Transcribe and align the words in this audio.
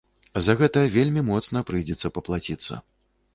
За 0.45 0.53
гэта 0.61 0.79
вельмі 0.95 1.23
моцна 1.27 1.63
прыйдзецца 1.69 2.11
паплаціцца. 2.17 2.81